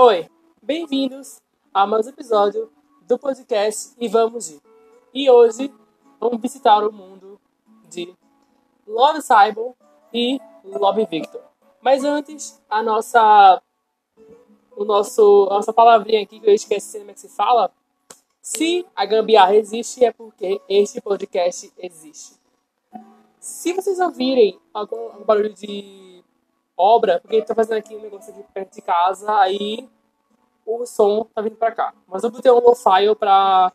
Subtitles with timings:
[0.00, 0.30] Oi,
[0.62, 1.42] bem-vindos
[1.74, 2.70] a mais um episódio
[3.02, 4.62] do podcast E Vamos Ir.
[5.12, 5.74] E hoje
[6.20, 7.36] vamos visitar o mundo
[7.90, 8.14] de
[8.86, 9.74] Love Simon
[10.14, 11.40] e Love Victor.
[11.80, 13.60] Mas antes, a nossa
[14.76, 17.68] o nosso a nossa palavrinha aqui que eu esqueci como é que se fala.
[18.40, 22.36] Se a gambiarra existe é porque este podcast existe.
[23.40, 26.07] Se vocês ouvirem algum, algum barulho de
[26.78, 29.88] obra, porque estou fazendo aqui um negócio aqui perto de casa, aí
[30.64, 31.92] o som tá vindo para cá.
[32.06, 33.72] Mas eu botei um low-fi para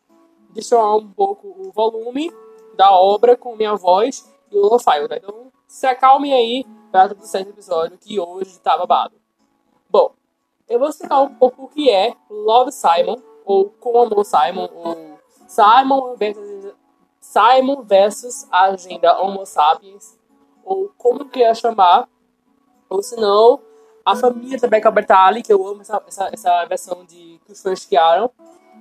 [0.50, 2.32] deixar um pouco o volume
[2.76, 5.16] da obra com minha voz e o low-fi, tá?
[5.16, 9.16] Então se acalmem aí para tudo certo episódio que hoje tá babado.
[9.90, 10.14] Bom,
[10.68, 16.16] eu vou explicar um pouco o que é Love Simon, ou Como Simon, ou Simon
[16.16, 16.74] versus,
[17.20, 20.18] Simon versus a agenda Homo sapiens,
[20.64, 22.08] ou como que ia chamar,
[22.88, 23.60] ou se não,
[24.04, 27.62] a família da Becca Bertali, que eu amo essa, essa, essa versão de que os
[27.62, 28.30] fãs criaram,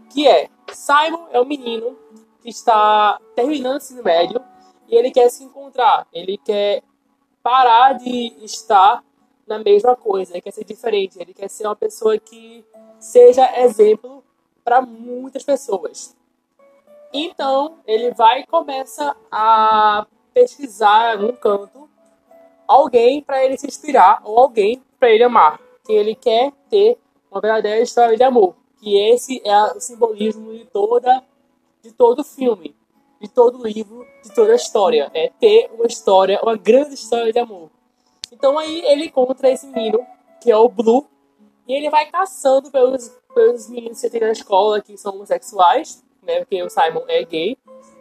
[0.09, 1.97] que é Simon é um menino
[2.41, 4.41] que está terminando o ensino médio
[4.87, 6.83] e ele quer se encontrar, ele quer
[7.41, 9.03] parar de estar
[9.47, 12.65] na mesma coisa, ele quer ser diferente, ele quer ser uma pessoa que
[12.99, 14.23] seja exemplo
[14.63, 16.15] para muitas pessoas.
[17.13, 21.89] Então, ele vai e começa a pesquisar num canto
[22.67, 26.97] alguém para ele se inspirar ou alguém para ele amar, que ele quer ter
[27.31, 31.23] uma verdadeira história de amor, que esse é o simbolismo de toda
[31.81, 32.73] de todo filme,
[33.19, 37.69] de todo livro, de toda história, é ter uma história, uma grande história de amor.
[38.31, 39.99] Então aí ele encontra esse menino,
[40.41, 41.05] que é o Blue,
[41.67, 46.39] e ele vai caçando pelos, pelos meninos que tem na escola que são homossexuais, né?
[46.39, 47.57] Porque o Simon é gay.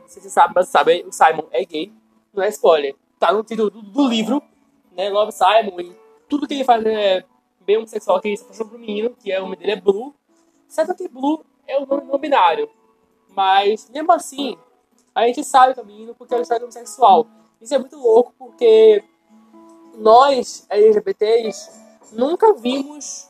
[0.06, 1.92] Se você sabe, mas sabe, o Simon é gay.
[2.32, 2.94] Não é spoiler.
[3.18, 4.42] Tá no título do, do livro,
[4.96, 5.08] né?
[5.10, 5.96] Love Simon e
[6.28, 7.24] tudo que ele faz é
[7.60, 10.14] bem homossexual, que ele se apaixona pro menino, que é o nome dele é Blue.
[10.68, 12.68] Certo que Blue é o nome não binário.
[13.34, 14.56] Mas, mesmo assim,
[15.14, 17.26] a gente sabe o caminho porque é uma história homossexual.
[17.60, 19.04] Isso é muito louco porque
[19.94, 21.70] nós, LGBTs,
[22.12, 23.28] nunca vimos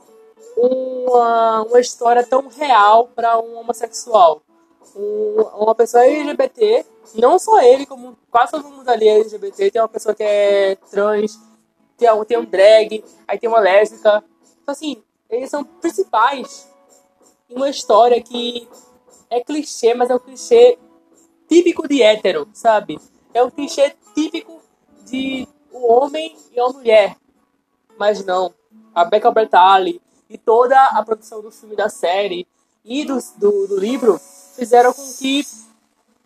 [0.56, 4.42] uma, uma história tão real para um homossexual.
[4.94, 6.84] Um, uma pessoa LGBT,
[7.14, 10.76] não só ele, como quase todo mundo ali é LGBT, tem uma pessoa que é
[10.90, 11.38] trans,
[12.02, 14.24] tem tem um drag, aí tem uma lésbica.
[14.62, 16.68] Então, assim, eles são principais
[17.48, 18.68] em uma história que
[19.30, 20.78] é clichê, mas é um clichê
[21.48, 22.98] típico de hétero, sabe?
[23.32, 24.60] É um clichê típico
[25.06, 27.16] de um homem e uma mulher.
[27.98, 28.54] Mas não.
[28.94, 32.46] A Becca Bertali e toda a produção do filme, da série
[32.84, 34.18] e do, do, do livro
[34.54, 35.46] fizeram com que.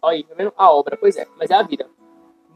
[0.02, 0.52] Olha tá vendo?
[0.56, 1.88] A obra, pois é, mas é a vida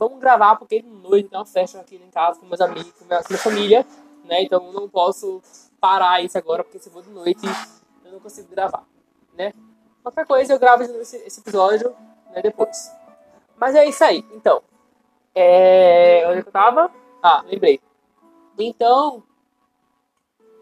[0.00, 3.04] vamos gravar porque de noite tem uma festa aqui em casa com meus amigos, com
[3.04, 3.86] minha, com minha família,
[4.24, 4.42] né?
[4.42, 5.42] Então não posso
[5.78, 7.46] parar isso agora porque se for de noite
[8.02, 8.82] eu não consigo gravar,
[9.34, 9.52] né?
[10.02, 11.94] Qualquer coisa eu gravo esse, esse episódio
[12.30, 12.90] né, depois.
[13.58, 14.24] Mas é isso aí.
[14.32, 14.62] Então,
[15.34, 16.24] é...
[16.28, 16.90] onde é eu tava?
[17.22, 17.78] Ah, lembrei.
[18.58, 19.22] Então,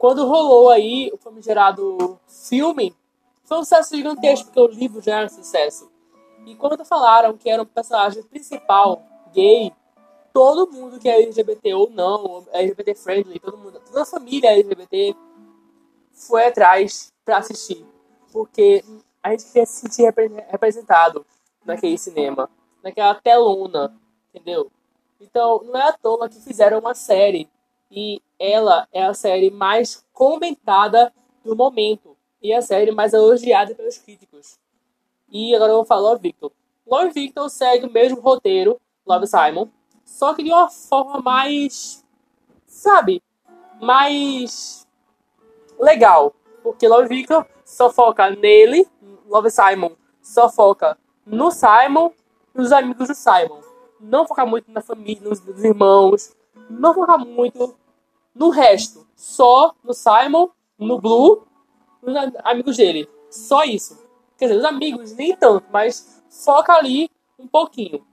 [0.00, 2.92] quando rolou aí o famigerado filme,
[3.44, 5.88] foi um sucesso gigantesco, porque o livro já era um sucesso.
[6.44, 9.04] E quando falaram que era o personagem principal
[9.38, 9.72] gay,
[10.32, 15.14] todo mundo que é LGBT ou não, LGBT friendly, todo mundo, toda a família LGBT
[16.12, 17.86] foi atrás para assistir,
[18.32, 18.84] porque
[19.22, 20.12] a gente quer se sentir
[20.48, 21.24] representado
[21.64, 22.50] naquele cinema,
[22.82, 23.94] naquela telona,
[24.34, 24.70] entendeu?
[25.20, 27.48] Então, não é à toa que fizeram uma série
[27.90, 31.12] e ela é a série mais comentada
[31.44, 34.58] do momento e a série mais elogiada pelos críticos.
[35.30, 36.52] E agora eu vou falar Love Victor.
[36.86, 39.68] Love Victor segue o mesmo roteiro Love Simon.
[40.04, 42.04] Só que de uma forma mais.
[42.66, 43.22] Sabe?
[43.80, 44.86] Mais.
[45.78, 46.34] legal.
[46.62, 48.86] Porque Love Victor só foca nele.
[49.26, 49.92] Love Simon
[50.22, 52.10] só foca no Simon
[52.54, 53.60] e nos amigos do Simon.
[54.00, 56.36] Não foca muito na família, nos, nos irmãos.
[56.68, 57.74] Não foca muito
[58.34, 59.06] no resto.
[59.16, 61.46] Só no Simon, no Blue,
[62.02, 62.14] nos
[62.44, 63.08] amigos dele.
[63.30, 63.98] Só isso.
[64.36, 68.06] Quer dizer, os amigos nem tanto, mas foca ali um pouquinho.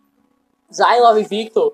[0.69, 1.73] Em Love Victor,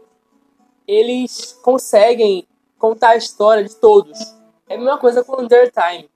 [0.88, 2.48] eles conseguem
[2.78, 4.20] contar a história de todos.
[4.68, 6.10] É a mesma coisa com Under Time.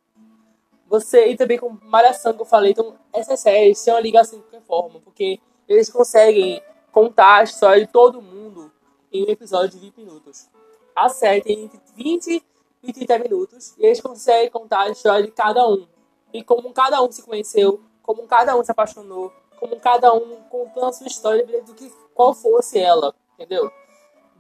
[0.88, 4.46] Você, e também com Malhação, que eu falei, então essas séries têm uma ligação de
[4.46, 6.62] qualquer forma, porque eles conseguem
[6.92, 8.72] contar a história de todo mundo
[9.12, 10.48] em um episódio de 20 minutos.
[10.96, 12.44] A série tem entre 20
[12.84, 15.88] e 30 minutos, e eles conseguem contar a história de cada um.
[16.32, 20.86] E como cada um se conheceu, como cada um se apaixonou, como cada um contando
[20.88, 23.70] a sua história do que qual fosse ela, entendeu?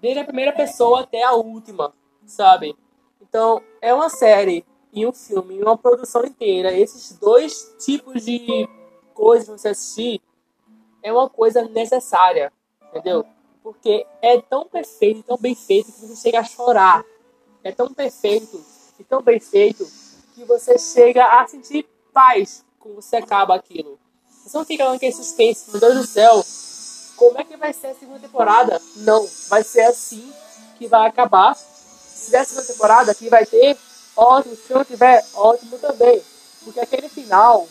[0.01, 1.93] Desde a primeira pessoa até a última,
[2.25, 2.75] sabe?
[3.21, 8.67] Então, é uma série em um filme, uma produção inteira, esses dois tipos de
[9.13, 10.21] coisas você assistir,
[11.03, 12.51] é uma coisa necessária,
[12.89, 13.25] entendeu?
[13.61, 17.03] Porque é tão perfeito, tão bem feito que você chega a chorar.
[17.63, 18.63] É tão perfeito
[18.99, 19.85] e tão bem feito
[20.33, 23.99] que você chega a sentir paz quando você acaba aquilo.
[24.29, 26.43] Você não fica naquele suspense, meu Deus do céu,
[27.15, 28.81] como é que vai ser a segunda temporada?
[28.97, 30.31] Não, vai ser assim
[30.77, 31.55] que vai acabar.
[31.55, 33.77] Se tiver a segunda temporada, aqui vai ter
[34.15, 34.55] ótimo.
[34.55, 36.21] Se não tiver, ótimo também.
[36.63, 37.67] Porque aquele final,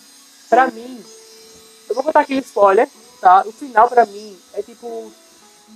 [0.49, 1.05] pra mim,
[1.88, 2.88] eu vou botar aqui spoiler,
[3.20, 3.43] tá?
[3.46, 5.12] O final pra mim é tipo,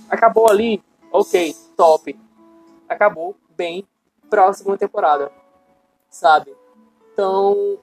[0.09, 0.81] acabou ali,
[1.11, 2.17] ok, top.
[2.87, 3.87] Acabou bem
[4.29, 5.31] próxima temporada,
[6.09, 6.55] sabe?
[7.13, 7.77] Então,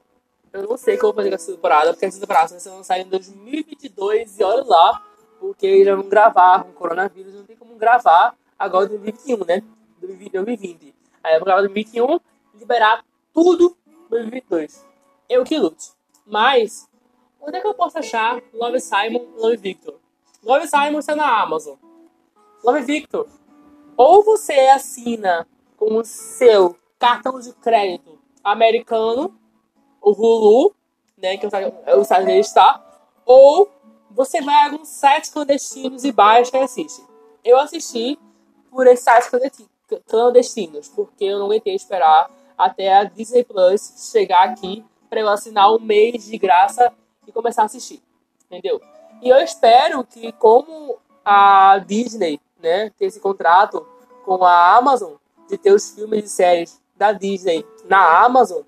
[0.51, 2.69] eu não sei o que eu vou fazer essa temporada, porque essa temporada vai ser
[2.69, 5.06] lançada em 2022 e olha lá,
[5.39, 9.63] porque eles vão gravar com o coronavírus, não tem como gravar agora em 2021, né?
[9.99, 10.95] 2020.
[11.23, 12.19] Aí eu vou gravar em 2021
[12.55, 14.85] liberar tudo em 2022.
[15.29, 15.91] Eu que lute.
[16.25, 16.89] Mas,
[17.39, 19.95] onde é que eu posso achar Love Simon Love Victor?
[20.43, 21.75] Love Simon está na Amazon.
[22.63, 23.27] Love Victor.
[23.95, 29.35] Ou você assina com o seu cartão de crédito americano,
[30.01, 30.75] o Hulu,
[31.17, 31.45] né, que
[31.85, 32.83] é o site dele está,
[33.25, 33.69] ou
[34.17, 37.05] você vai a alguns sites clandestinos e baixa e assiste.
[37.43, 38.17] Eu assisti
[38.71, 39.29] por esses sites
[40.07, 42.27] clandestinos, porque eu não aguentei esperar
[42.57, 46.91] até a Disney Plus chegar aqui para eu assinar um mês de graça
[47.27, 48.01] e começar a assistir.
[48.45, 48.81] Entendeu?
[49.21, 53.87] E eu espero que, como a Disney né, tem esse contrato
[54.25, 55.13] com a Amazon,
[55.47, 58.63] de ter os filmes e séries da Disney na Amazon,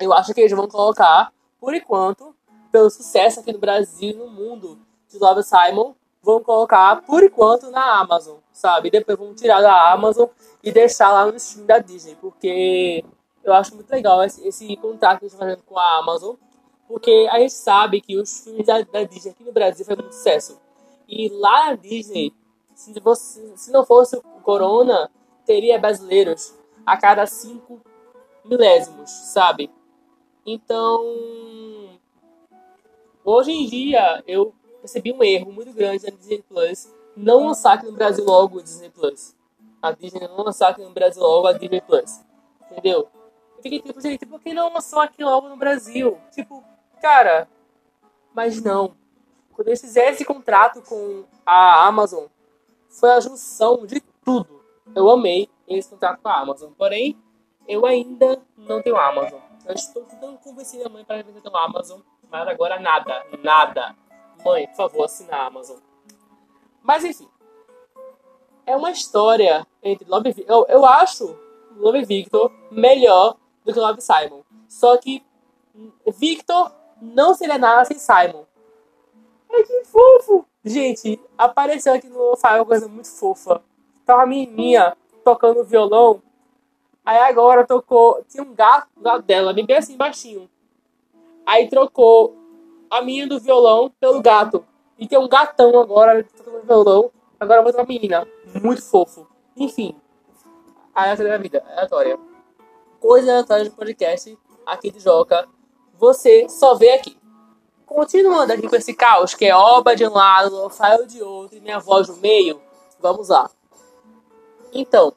[0.00, 2.34] eu acho que eles vão colocar, por enquanto,
[2.74, 4.76] pelo sucesso aqui no Brasil e no mundo
[5.08, 8.90] de Love Simon, vão colocar, por enquanto, na Amazon, sabe?
[8.90, 10.26] Depois vão tirar da Amazon
[10.60, 13.04] e deixar lá no stream da Disney, porque
[13.44, 16.34] eu acho muito legal esse, esse contrato que eles estão fazendo com a Amazon,
[16.88, 20.16] porque a gente sabe que os filmes da, da Disney aqui no Brasil fazem muito
[20.16, 20.60] sucesso.
[21.06, 22.34] E lá na Disney,
[22.74, 25.08] se, você, se não fosse o Corona,
[25.46, 26.52] teria brasileiros
[26.84, 27.80] a cada cinco
[28.44, 29.70] milésimos, sabe?
[30.44, 31.00] Então,
[33.24, 37.86] hoje em dia, eu percebi um erro muito grande na Disney Plus não lançar aqui
[37.86, 39.34] no Brasil logo o Disney Plus.
[39.80, 42.20] A Disney não lançar aqui no Brasil logo a Disney Plus.
[42.70, 43.08] Entendeu?
[43.56, 46.18] Eu fiquei tipo, gente, por que não lançou aqui logo no Brasil?
[46.32, 46.62] Tipo,
[47.00, 47.48] cara,
[48.34, 48.94] mas não.
[49.52, 52.24] Quando eles fizeram esse contrato com a Amazon,
[52.88, 54.62] foi a junção de tudo.
[54.94, 56.72] Eu amei esse contrato com a Amazon.
[56.76, 57.16] Porém,
[57.66, 59.40] eu ainda não tenho Amazon.
[59.66, 62.00] Eu estou tentando convencer minha mãe para eu tenho Amazon.
[62.30, 63.94] Mas agora nada, nada.
[64.44, 65.78] Mãe, por favor, assina a Amazon.
[66.82, 67.28] Mas enfim.
[68.66, 70.54] É uma história entre Love Victor.
[70.54, 71.38] Eu, eu acho
[71.76, 74.42] Love Victor melhor do que Love Simon.
[74.68, 75.24] Só que
[76.06, 78.44] Victor não seria nada sem Simon.
[79.52, 80.46] Ai, que fofo!
[80.64, 83.62] Gente, apareceu aqui no Fire uma coisa muito fofa.
[84.06, 86.22] Tava a menininha tocando violão.
[87.04, 88.24] Aí agora tocou.
[88.28, 90.48] Tinha um gato do lado dela, bem assim, baixinho.
[91.46, 92.36] Aí trocou
[92.90, 94.64] a menina do violão pelo gato.
[94.98, 97.10] E tem um gatão agora tocando violão.
[97.38, 98.26] Agora eu vou uma menina.
[98.62, 99.26] Muito fofo.
[99.56, 99.96] Enfim.
[100.94, 102.18] A da vida, aleatória.
[103.00, 105.48] Coisa aleatória de podcast aqui de Joca.
[105.98, 107.16] Você só vê aqui.
[107.84, 111.60] Continuando aqui com esse caos, que é Oba de um lado, Rafael de outro e
[111.60, 112.60] minha voz no meio,
[112.98, 113.50] vamos lá.
[114.72, 115.12] Então,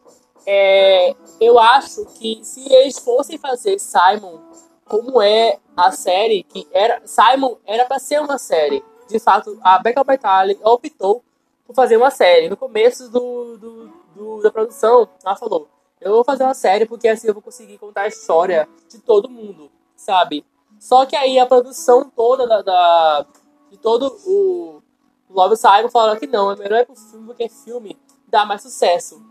[0.46, 4.40] é, eu acho que se eles fossem fazer Simon
[4.88, 8.84] como é a série, que era Simon era para ser uma série.
[9.08, 11.24] De fato, a Becca Baitali optou
[11.66, 12.50] por fazer uma série.
[12.50, 15.68] No começo do, do, do, da produção, ela falou:
[16.02, 19.30] Eu vou fazer uma série porque assim eu vou conseguir contar a história de todo
[19.30, 20.46] mundo, sabe?
[20.80, 23.26] Só que aí a produção toda da, da
[23.70, 24.82] de todo o
[25.30, 29.22] Love Simon falaram que não, é melhor ir pro filme porque filme dá mais sucesso.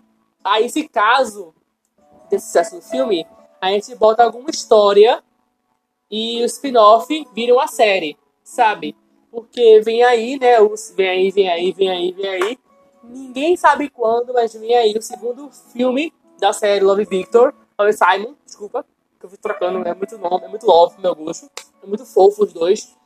[0.45, 1.55] Aí, se caso
[2.31, 3.27] desse sucesso do filme,
[3.61, 5.23] a gente bota alguma história
[6.11, 8.97] e o spin-off vira uma série, sabe?
[9.31, 10.61] Porque vem aí, né?
[10.61, 12.59] Os, vem aí, vem aí, vem aí, vem aí.
[13.03, 18.35] Ninguém sabe quando, mas vem aí o segundo filme da série Love Victor, Love Simon,
[18.45, 18.85] desculpa,
[19.19, 21.51] que eu fui trocando, é muito nome, é muito love meu gosto.
[21.83, 22.97] É muito fofo os dois.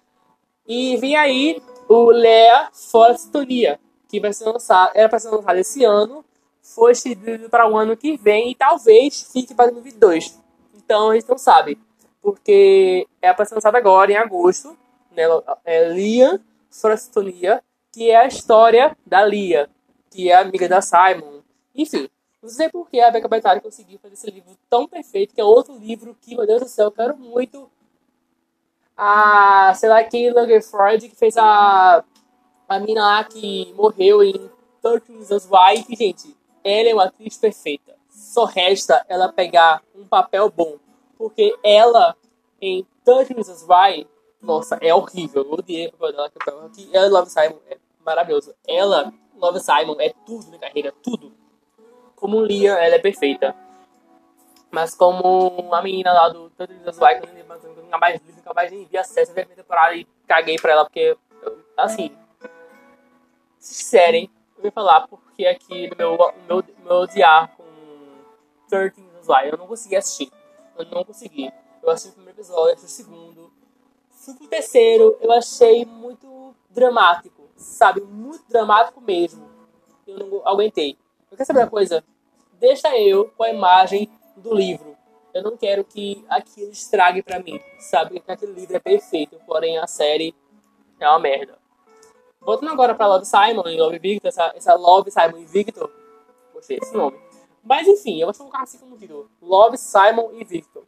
[0.66, 5.85] E vem aí o Lea Forstonia, que vai ser lançado, era para ser lançado esse
[5.85, 6.25] ano,
[6.62, 10.38] foi estendido para o ano que vem e talvez fique para 2022.
[10.75, 11.78] Então a gente não sabe,
[12.23, 14.77] porque é lançado agora, em agosto,
[15.11, 15.25] né?
[15.65, 16.39] É Liam
[16.71, 17.62] Forstonia,
[17.93, 19.69] que é a história da Lia,
[20.11, 21.41] que é amiga da Simon.
[21.75, 22.09] Enfim,
[22.43, 25.45] Não sei por que a Becca Bettari conseguiu fazer esse livro tão perfeito, que é
[25.45, 27.71] outro livro que, meu Deus do céu, eu quero muito.
[28.97, 32.03] A, sei lá, Kay Lagerfeld, que fez a,
[32.69, 34.50] a mina lá que morreu em
[34.83, 36.35] 13 Reasons Why, que, gente,
[36.65, 37.95] ela é uma atriz perfeita.
[38.09, 40.77] Só resta ela pegar um papel bom.
[41.21, 42.17] Porque ela,
[42.62, 44.09] em 13 Reasons Why,
[44.41, 45.43] nossa, é horrível.
[45.43, 46.31] Eu odiei o papel dela.
[46.31, 48.55] Que ela e Love Simon é maravilhoso.
[48.67, 51.35] Ela, Love Simon, é tudo na carreira, tudo.
[52.17, 53.55] Como Lia, ela é perfeita.
[54.71, 58.55] Mas como a menina lá do 13 Reasons Why, que eu nunca mais li, nunca
[58.55, 61.19] mais nem vi à primeira temporada e caguei pra ela, porque,
[61.77, 62.17] assim,
[63.59, 66.17] se disserem, eu vou falar porque aqui meu,
[66.49, 67.65] meu, meu odiar com
[68.71, 70.39] 13 Reasons eu não consegui assistir.
[70.79, 71.53] Eu não consegui.
[71.83, 73.53] Eu assisti o primeiro episódio, assisti o segundo.
[74.11, 78.00] Fui pro terceiro, eu achei muito dramático, sabe?
[78.00, 79.49] Muito dramático mesmo.
[80.07, 80.99] Eu não aguentei.
[81.31, 82.05] Eu quero saber uma coisa?
[82.59, 84.97] Deixa eu com a imagem do livro.
[85.33, 88.21] Eu não quero que aquilo estrague pra mim, sabe?
[88.21, 90.35] Que aquele livro é perfeito, porém a série
[90.99, 91.59] é uma merda.
[92.41, 95.91] Voltando agora pra Love Simon e Love Victor, essa, essa Love Simon e Victor.
[96.53, 97.19] Gostei desse nome.
[97.62, 100.85] Mas enfim, eu vou colocar assim como título: Love Simon e Victor.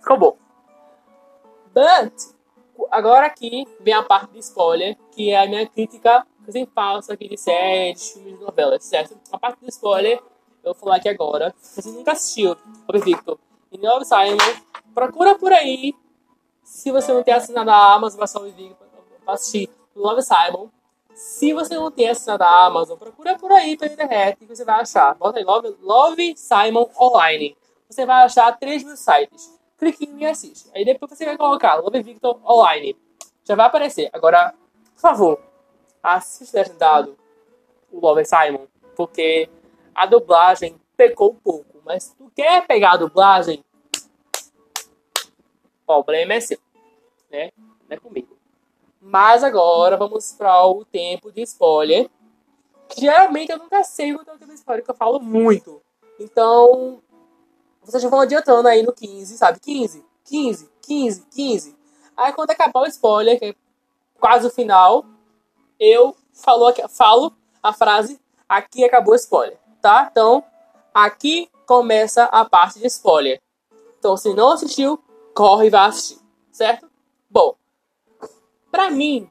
[0.00, 0.36] Ficou bom.
[1.72, 2.12] But,
[2.90, 7.28] agora aqui vem a parte de spoiler, que é a minha crítica sempre faço aqui
[7.28, 9.18] de séries, filmes novelas, certo?
[9.30, 10.18] A parte de spoiler,
[10.64, 11.54] eu vou falar aqui agora.
[11.58, 12.56] Se você nunca assistiu
[12.88, 13.38] Love Victor
[13.70, 14.36] e Love Simon,
[14.94, 15.94] procura por aí.
[16.64, 18.86] Se você não tem assinado a Amazon, vai só Victor,
[19.26, 20.68] assistir Love Simon.
[21.14, 24.80] Se você não tem assinado a Amazon, procura por aí pela internet que você vai
[24.80, 25.14] achar.
[25.14, 27.56] Bota aí Love, Love Simon Online.
[27.88, 29.58] Você vai achar 3 mil sites.
[29.76, 30.70] Clique em e assiste.
[30.74, 32.96] Aí depois você vai colocar Love Victor Online.
[33.44, 34.08] Já vai aparecer.
[34.12, 34.54] Agora,
[34.94, 35.40] por favor,
[36.02, 37.16] assista legendado
[37.90, 38.66] o Love Simon.
[38.96, 39.50] Porque
[39.94, 41.82] a dublagem pecou um pouco.
[41.84, 43.64] Mas se tu quer pegar a dublagem,
[45.82, 46.58] o problema é seu.
[47.30, 47.50] Né?
[47.56, 48.31] Não é comigo.
[49.04, 52.08] Mas agora vamos para o tempo de spoiler.
[52.96, 55.82] Geralmente eu nunca sei quanto é o tempo de spoiler, porque eu falo muito.
[56.20, 57.02] Então,
[57.82, 59.58] vocês vão adiantando aí no 15, sabe?
[59.58, 61.76] 15, 15, 15, 15.
[62.16, 63.54] Aí quando acabar o spoiler, que é
[64.20, 65.04] quase o final,
[65.80, 70.08] eu falo, falo a frase aqui acabou o spoiler, tá?
[70.12, 70.44] Então,
[70.94, 73.40] aqui começa a parte de spoiler.
[73.98, 75.02] Então, se não assistiu,
[75.34, 76.20] corre e vai assistir,
[76.52, 76.88] certo?
[77.28, 77.56] Bom,
[78.72, 79.30] Pra mim,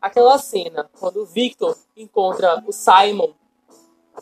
[0.00, 3.32] aquela cena, quando o Victor encontra o Simon,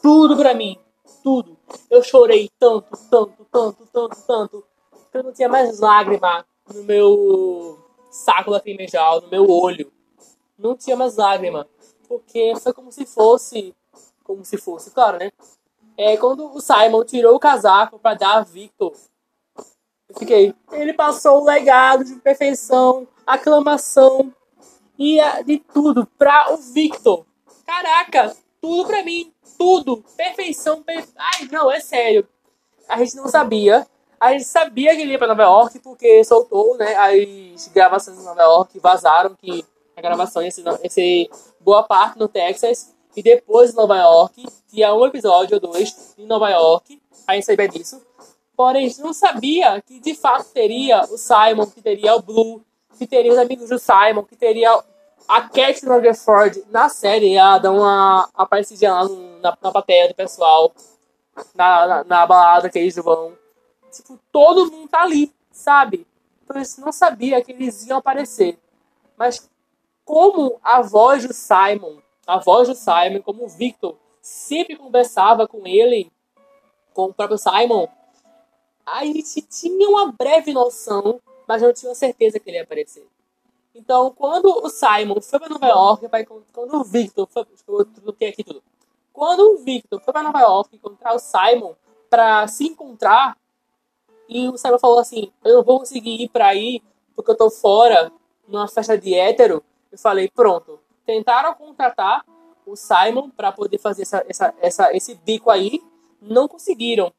[0.02, 0.78] tudo pra mim,
[1.22, 1.56] tudo.
[1.88, 4.64] Eu chorei tanto, tanto, tanto, tanto, tanto,
[5.10, 7.78] que eu não tinha mais lágrima no meu
[8.10, 9.90] saco lacrimejal, no meu olho.
[10.58, 11.66] Não tinha mais lágrima.
[12.06, 13.74] Porque foi como se fosse.
[14.22, 15.32] Como se fosse, claro, né?
[15.96, 18.92] É quando o Simon tirou o casaco para dar a Victor.
[20.06, 20.54] Eu fiquei.
[20.70, 24.30] Ele passou o legado de perfeição, aclamação,
[25.00, 27.24] ia de tudo pra o Victor.
[27.66, 30.04] Caraca, tudo pra mim, tudo.
[30.16, 32.28] Perfeição, Ai, não, é sério.
[32.86, 33.86] A gente não sabia.
[34.20, 38.24] A gente sabia que ele ia pra Nova York porque soltou, né, as gravações em
[38.24, 39.64] Nova York, vazaram que
[39.96, 44.44] a gravação ia ser, ia ser boa parte no Texas e depois em Nova York.
[44.68, 47.00] Tinha um episódio ou dois em Nova York.
[47.26, 48.02] A gente sabia disso.
[48.54, 52.62] Porém, a gente não sabia que de fato teria o Simon, que teria o Blue,
[52.98, 54.78] que teria os amigos do Simon, que teria
[55.30, 59.08] a Cat Rutherford na série, ela dá uma aparecidinha lá
[59.40, 60.72] na, na plateia do pessoal,
[61.54, 63.38] na, na, na, balada que eles vão.
[63.92, 66.04] Tipo, todo mundo tá ali, sabe?
[66.42, 68.58] Então eles não sabia que eles iam aparecer.
[69.16, 69.48] Mas
[70.04, 75.64] como a voz do Simon, a voz do Simon, como o Victor sempre conversava com
[75.64, 76.10] ele,
[76.92, 77.86] com o próprio Simon,
[78.84, 83.06] a gente tinha uma breve noção, mas não tinha certeza que ele ia aparecer.
[83.74, 86.08] Então, quando o Simon foi para Nova York,
[86.52, 88.62] quando o Victor foi, eu aqui tudo.
[89.12, 91.74] Quando o Victor foi para Nova York encontrar o Simon
[92.08, 93.36] para se encontrar,
[94.28, 96.82] e o Simon falou assim: "Eu não vou conseguir ir para aí
[97.14, 98.12] porque eu tô fora
[98.48, 99.62] numa festa de hétero".
[99.90, 100.80] Eu falei: "Pronto".
[101.06, 102.24] Tentaram contratar
[102.66, 105.82] o Simon para poder fazer essa, essa, essa, esse bico aí,
[106.20, 107.12] não conseguiram.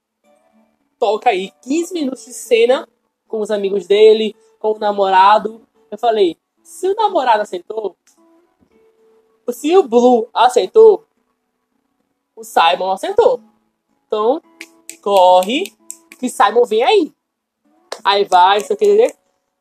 [1.00, 2.88] Toca aí 15 minutos de cena
[3.27, 5.62] com os amigos dele, com o namorado.
[5.89, 6.38] Eu falei,
[6.72, 7.98] se o namorado aceitou,
[9.50, 11.06] se o Blue aceitou,
[12.34, 13.42] o Simon aceitou.
[14.08, 14.42] Então,
[15.01, 15.75] corre,
[16.18, 17.13] que Simon vem aí.
[18.06, 19.16] Aí vai, você quer dizer?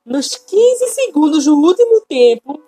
[0.04, 2.62] Nos 15 segundos do último tempo,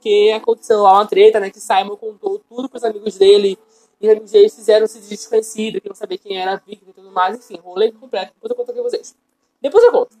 [0.00, 1.50] que aconteceu lá uma treta, né?
[1.50, 3.58] Que Simon contou tudo pros amigos dele
[4.00, 7.10] E os amigos deles fizeram-se desconhecido, que não sabia quem era a Victor e tudo
[7.10, 7.36] mais.
[7.36, 8.32] Enfim, rolê completo.
[8.34, 9.16] Depois eu conto aqui pra vocês.
[9.60, 10.16] Depois eu conto.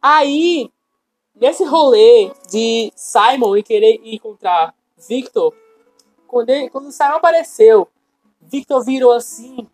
[0.00, 0.70] Aí,
[1.36, 4.74] nesse rolê de Simon e querer encontrar
[5.08, 5.54] Victor,
[6.26, 7.88] quando, ele, quando Simon apareceu,
[8.40, 9.66] Victor virou assim.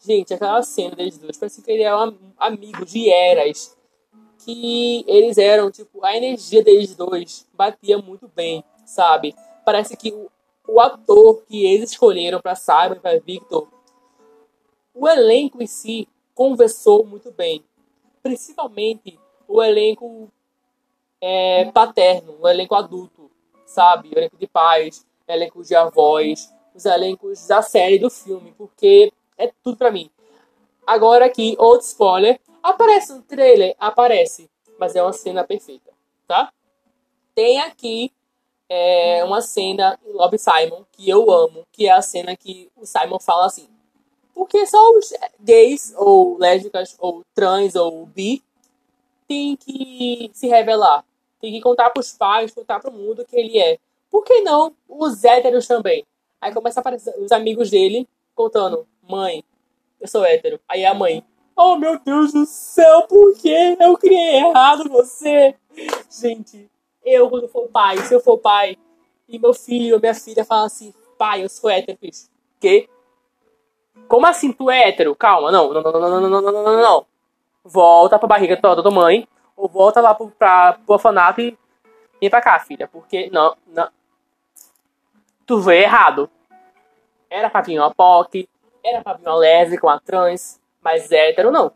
[0.00, 3.76] Gente, aquela cena deles dois, parece que ele é um amigo de eras.
[4.44, 9.34] Que eles eram, tipo, a energia deles dois batia muito bem, sabe?
[9.64, 10.30] Parece que o,
[10.66, 13.68] o ator que eles escolheram para Simon e para Victor,
[14.94, 17.64] o elenco em si conversou muito bem.
[18.22, 20.30] Principalmente o elenco
[21.20, 23.30] é, paterno, o elenco adulto,
[23.66, 24.08] sabe?
[24.08, 29.50] O elenco de pais, elenco de avós, os elencos da série do filme, porque é
[29.62, 30.10] tudo pra mim.
[30.86, 32.40] Agora aqui, outro spoiler.
[32.62, 33.74] Aparece no trailer?
[33.78, 34.50] Aparece.
[34.78, 35.90] Mas é uma cena perfeita,
[36.26, 36.52] tá?
[37.34, 38.12] Tem aqui
[38.68, 42.86] é, uma cena em Love Simon que eu amo, que é a cena que o
[42.86, 43.68] Simon fala assim.
[44.34, 48.42] Porque só os gays, ou lésbicas, ou trans, ou bi,
[49.28, 51.04] tem que se revelar.
[51.40, 53.78] Tem que contar pros pais, contar pro mundo que ele é.
[54.10, 56.04] Por que não os héteros também?
[56.40, 59.44] Aí começa a aparecer os amigos dele contando: Mãe,
[60.00, 60.58] eu sou hétero.
[60.68, 61.22] Aí a mãe:
[61.54, 65.54] Oh meu Deus do céu, por que eu criei errado você?
[66.10, 66.68] Gente,
[67.04, 68.76] eu quando for pai, se eu for pai,
[69.28, 71.98] e meu filho ou minha filha fala assim: Pai, eu sou hétero.
[72.58, 72.88] Que?
[74.08, 75.14] Como assim tu é hétero?
[75.14, 77.06] Calma, não, não, não, não, não, não, não, não, não.
[77.70, 81.56] Volta pra barriga toda da mãe, ou volta lá pro, pra, pro orfanato e
[82.18, 82.88] vem pra cá, filha.
[82.88, 83.88] Porque, não, não.
[85.46, 86.30] Tu vê errado.
[87.28, 88.48] Era pra vir uma POC,
[88.82, 91.72] era pra vir uma lésbica, uma trans, mas hétero não.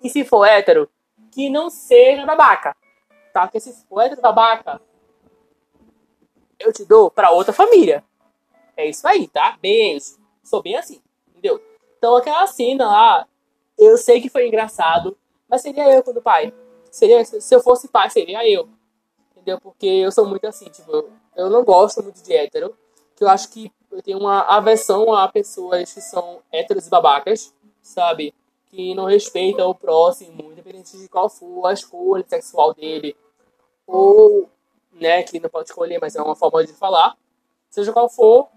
[0.00, 0.88] E se for hétero,
[1.32, 2.76] que não seja babaca.
[3.32, 3.42] Tá?
[3.42, 4.80] Porque se for hétero babaca,
[6.58, 8.04] eu te dou pra outra família.
[8.76, 9.56] É isso aí, tá?
[9.60, 10.18] Beijo.
[10.44, 11.60] Sou bem assim, entendeu?
[11.98, 13.28] Então aquela cena lá,
[13.78, 15.16] eu sei que foi engraçado,
[15.48, 16.52] mas seria eu quando pai.
[16.90, 18.68] Seria, se eu fosse pai, seria eu.
[19.32, 19.60] Entendeu?
[19.60, 22.76] Porque eu sou muito assim, tipo, eu, eu não gosto muito de hétero.
[23.14, 27.54] Que eu acho que eu tenho uma aversão a pessoas que são héteros e babacas,
[27.80, 28.34] sabe?
[28.68, 33.16] Que não respeitam o próximo, independente de qual for a escolha sexual dele.
[33.86, 34.48] Ou,
[34.92, 37.16] né, que não pode escolher, mas é uma forma de falar.
[37.70, 38.48] Seja qual for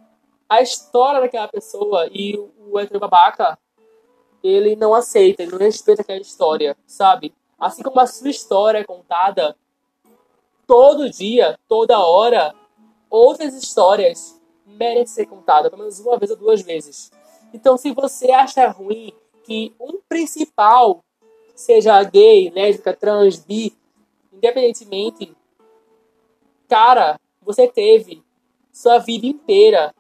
[0.49, 3.57] a história daquela pessoa e o, hétero babaca,
[4.43, 7.33] ele não aceita, ele não respeita aquela história, sabe?
[7.59, 9.55] Assim como a sua história é contada
[10.65, 12.53] todo dia, toda hora,
[13.09, 17.11] outras histórias merecem ser contadas, pelo menos uma vez ou duas vezes.
[17.53, 19.11] Então, se você acha ruim
[19.43, 21.03] que um principal
[21.55, 23.75] seja gay, lésbica, trans, bi,
[24.31, 25.35] independentemente,
[26.67, 28.23] cara, você teve
[28.71, 29.93] sua vida inteira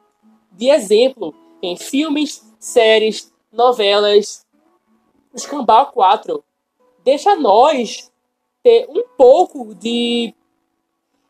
[0.51, 4.45] de exemplo em filmes, séries, novelas.
[5.33, 6.43] Escambau 4
[7.03, 8.11] deixa nós
[8.61, 10.33] ter um pouco de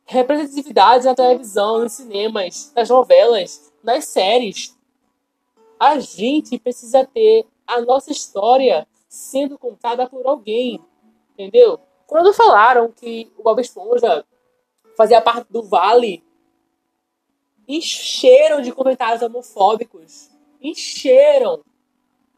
[0.05, 4.77] representatividade na televisão, nos cinemas, nas novelas, nas séries.
[5.79, 10.81] A gente precisa ter a nossa história sendo contada por alguém,
[11.31, 11.79] entendeu?
[12.05, 14.25] Quando falaram que o Bob Esponja
[14.97, 16.23] fazia parte do Vale,
[17.67, 20.29] encheram de comentários homofóbicos.
[20.59, 21.63] Encheram.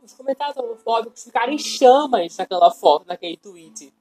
[0.04, 3.94] Os comentários homofóbicos ficaram em chamas naquela foto, naquele tweet.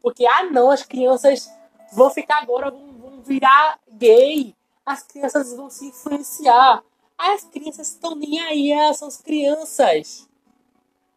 [0.00, 1.50] Porque, ah não, as crianças
[1.92, 4.54] vão ficar agora, vão, vão virar gay.
[4.86, 6.84] As crianças vão se influenciar.
[7.18, 10.28] As crianças estão nem aí, elas são as crianças.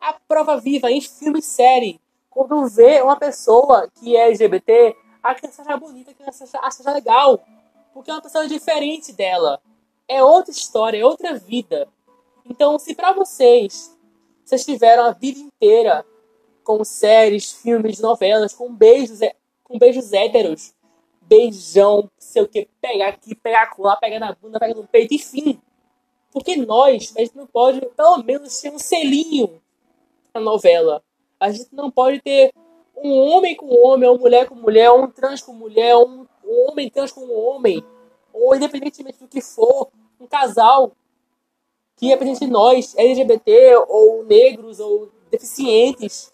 [0.01, 2.01] A prova viva em filme e série.
[2.31, 7.45] Quando vê uma pessoa que é LGBT, a criança acha bonita, a criança acha legal.
[7.93, 9.61] Porque é uma pessoa diferente dela.
[10.07, 11.87] É outra história, é outra vida.
[12.45, 13.97] Então, se para vocês,
[14.43, 16.05] vocês tiveram a vida inteira
[16.63, 19.19] com séries, filmes, novelas, com beijos
[19.63, 20.73] com beijos héteros.
[21.21, 25.59] Beijão, sei o que, pegar aqui, pegar lá, pegar na bunda, pegar no peito, enfim.
[26.31, 29.61] Porque nós, a gente não pode, pelo menos, ter um selinho
[30.33, 31.01] na novela.
[31.39, 32.53] A gente não pode ter
[32.95, 36.89] um homem com homem, uma mulher com mulher, um trans com mulher, um, um homem
[36.89, 37.83] trans com um homem,
[38.33, 40.91] ou independentemente do que for, um casal
[41.95, 46.33] que represente nós, LGBT, ou negros, ou deficientes.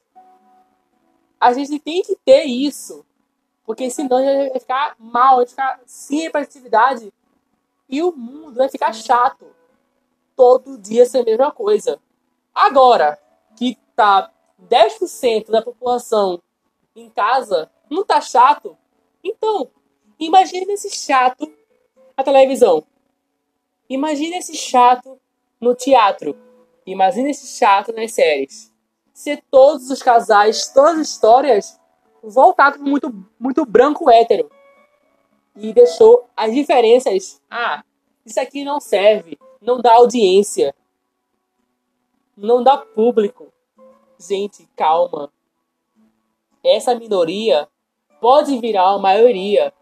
[1.40, 3.06] A gente tem que ter isso.
[3.66, 7.14] Porque senão a gente vai ficar mal, vai ficar sem representatividade.
[7.88, 9.46] E o mundo vai ficar chato.
[10.36, 12.00] Todo dia ser a mesma coisa.
[12.54, 13.20] Agora,
[13.56, 14.32] que tá
[14.68, 16.42] 10% da população
[16.96, 18.78] em casa, não tá chato?
[19.24, 19.70] Então,
[20.20, 21.52] imagine esse chato
[22.18, 22.84] a televisão.
[23.90, 25.20] Imagine esse chato
[25.60, 26.38] no teatro.
[26.86, 28.74] Imagine esse teatro nas séries.
[29.14, 31.80] Ser todos os casais, todas as histórias
[32.24, 34.50] voltado muito, muito branco hétero.
[35.56, 37.42] E deixou as diferenças.
[37.50, 37.84] Ah,
[38.26, 39.38] isso aqui não serve.
[39.62, 40.74] Não dá audiência.
[42.36, 43.52] Não dá público.
[44.18, 45.32] Gente, calma.
[46.64, 47.68] Essa minoria
[48.22, 49.74] pode virar a maioria.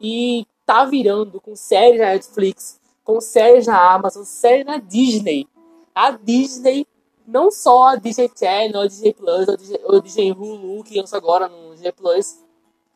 [0.00, 5.48] E tá virando com séries na Netflix, com séries na Amazon, séries na Disney.
[5.94, 6.86] A Disney,
[7.26, 11.16] não só a Disney Channel, a Disney Plus, a Disney, a Disney Hulu, que lança
[11.16, 12.42] agora no Disney Plus,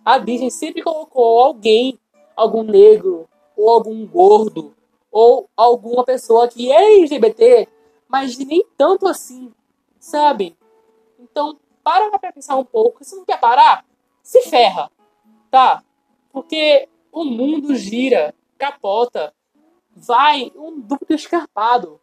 [0.05, 1.99] a Disney sempre colocou alguém,
[2.35, 4.75] algum negro, ou algum gordo,
[5.11, 7.69] ou alguma pessoa que é LGBT,
[8.09, 9.53] mas nem tanto assim,
[9.99, 10.57] sabe?
[11.19, 13.05] Então, para pra pensar um pouco.
[13.05, 13.85] Se não quer parar,
[14.23, 14.90] se ferra,
[15.51, 15.83] tá?
[16.33, 19.33] Porque o mundo gira, capota,
[19.97, 22.01] vai um duplo escarpado.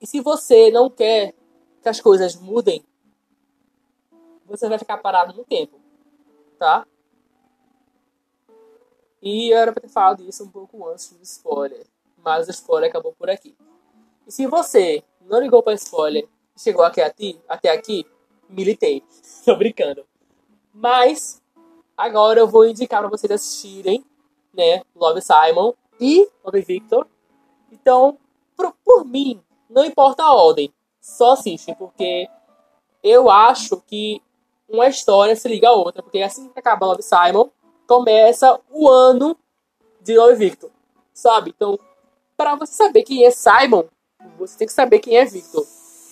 [0.00, 1.34] E se você não quer
[1.82, 2.84] que as coisas mudem,
[4.44, 5.78] você vai ficar parado no tempo,
[6.58, 6.86] tá?
[9.22, 11.86] E eu era pra ter falado isso um pouco antes do spoiler,
[12.18, 13.56] mas o spoiler acabou por aqui.
[14.26, 17.00] E se você não ligou para spoiler e chegou aqui,
[17.48, 18.06] até aqui,
[18.48, 19.02] militei.
[19.44, 20.06] Tô brincando.
[20.72, 21.42] Mas
[21.96, 24.04] Agora eu vou indicar para vocês assistirem,
[24.52, 27.06] né, Love Simon e Love Victor.
[27.70, 28.18] Então,
[28.56, 32.28] por, por mim, não importa a ordem, só assiste, porque
[33.02, 34.20] eu acho que
[34.68, 37.48] uma história se liga a outra, porque assim que acaba Love Simon,
[37.86, 39.36] começa o ano
[40.00, 40.70] de Love Victor,
[41.12, 41.52] sabe?
[41.56, 41.78] Então,
[42.36, 43.84] para você saber quem é Simon,
[44.38, 45.66] você tem que saber quem é Victor.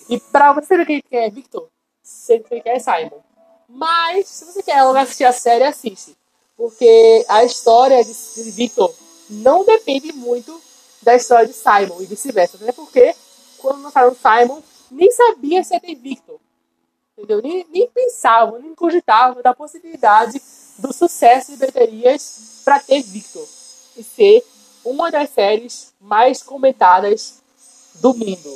[0.09, 1.67] E para você saber quem é Victor,
[2.01, 3.19] você tem que quem é Simon.
[3.67, 6.15] Mas, se você quer assistir a série, assiste.
[6.55, 8.13] Porque a história de
[8.51, 8.93] Victor
[9.29, 10.61] não depende muito
[11.01, 12.57] da história de Simon e vice-versa.
[12.57, 13.15] Até porque,
[13.57, 14.61] quando lançaram Simon,
[14.91, 16.39] nem sabia se ter Victor.
[17.17, 17.41] Entendeu?
[17.41, 20.41] Nem, nem pensavam, nem cogitavam da possibilidade
[20.77, 23.47] do sucesso de baterias para ter Victor.
[23.95, 24.43] E ser
[24.83, 27.41] uma das séries mais comentadas
[27.95, 28.55] do mundo.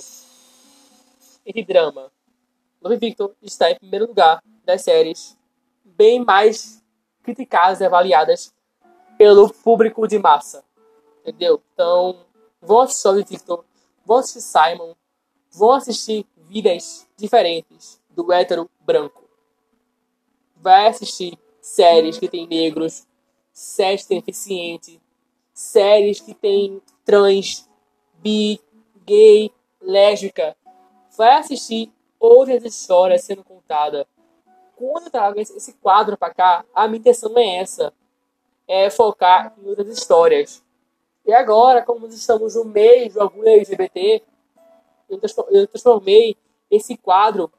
[1.46, 2.12] Esse drama.
[2.82, 5.38] Love Victor está em primeiro lugar das séries
[5.84, 6.82] bem mais
[7.24, 8.54] criticadas e avaliadas
[9.20, 10.64] pelo público de massa.
[11.20, 11.62] Entendeu?
[11.74, 12.26] Então,
[12.62, 13.66] vão assistir Love Victor,
[14.06, 14.96] vão assistir Simon,
[15.52, 19.26] vão assistir vidas diferentes do hétero branco.
[20.56, 23.06] Vai assistir séries que tem negros,
[23.52, 25.02] séries que tem deficiente,
[25.54, 27.70] séries que tem trans,
[28.20, 28.62] bi,
[29.06, 29.52] gay,
[29.82, 30.56] lésbica.
[31.18, 34.06] Vai assistir outras histórias sendo contadas.
[34.78, 37.94] Quando eu trago esse quadro para cá, a minha intenção é essa:
[38.70, 40.64] é focar em outras histórias.
[41.26, 44.22] E agora, como nós estamos no meio do orgulho LGBT,
[45.10, 46.38] eu transformei
[46.70, 47.52] esse quadro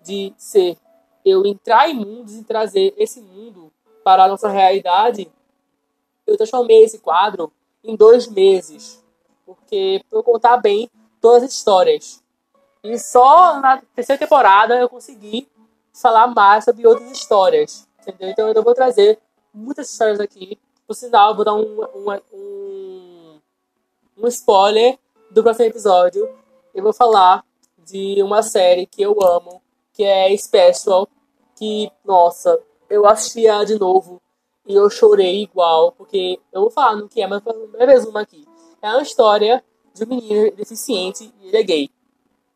[0.00, 0.78] de ser
[1.24, 3.72] eu entrar em mundos e trazer esse mundo
[4.04, 5.30] para a nossa realidade.
[6.24, 9.04] Eu transformei esse quadro em dois meses,
[9.44, 10.88] porque para eu contar bem
[11.20, 12.22] todas as histórias.
[12.84, 15.48] E só na terceira temporada eu consegui
[15.92, 17.88] falar mais sobre outras histórias.
[18.00, 18.28] Entendeu?
[18.30, 19.18] Então eu vou trazer
[19.52, 20.58] muitas histórias aqui.
[20.86, 23.40] Por sinal, vou dar um, um, um,
[24.18, 24.98] um spoiler
[25.30, 26.28] do próximo episódio.
[26.74, 27.44] Eu vou falar
[27.84, 29.62] de uma série que eu amo,
[29.92, 31.08] que é Special.
[31.56, 32.58] Que, nossa,
[32.90, 34.20] eu assisti ela de novo
[34.66, 38.46] e eu chorei igual, porque eu vou falar no que é, mas eu resumo aqui.
[38.80, 39.62] É uma história
[39.94, 41.90] de um menino deficiente e ele é gay.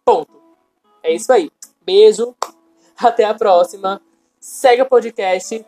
[0.04, 0.32] Ponto.
[1.02, 1.50] É isso aí.
[1.82, 2.34] Beijo.
[2.96, 4.00] Até a próxima.
[4.40, 5.64] Segue o podcast.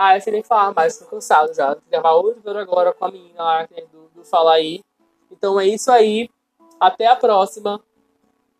[0.00, 1.74] Ah, eu sei nem falar mais, tô cansado já.
[1.74, 4.80] Vou gravar outro vídeo agora com a menina lá do, do Fala Aí.
[5.28, 6.30] Então é isso aí.
[6.78, 7.82] Até a próxima.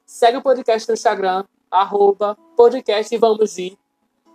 [0.04, 3.54] Segue o podcast no Instagram, arroba podcast Vamos.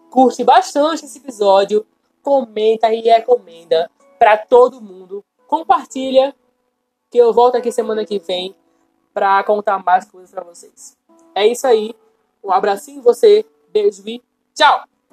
[0.10, 1.86] Curte bastante esse episódio.
[2.22, 5.26] Comenta e recomenda para todo mundo.
[5.46, 6.34] Compartilha,
[7.12, 8.56] que eu volto aqui semana que vem
[9.14, 10.98] para contar mais coisas para vocês.
[11.36, 11.94] É isso aí.
[12.42, 14.22] Um abracinho em você, beijo e
[14.56, 14.93] tchau!